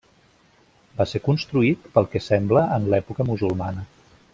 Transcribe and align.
Va 1.01 1.07
ser 1.11 1.21
construït 1.27 1.85
pel 1.99 2.11
que 2.15 2.25
sembla 2.31 2.67
en 2.79 2.91
l'època 2.95 3.31
musulmana. 3.33 3.89